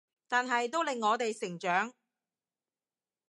[0.27, 1.93] 但係都令我哋成長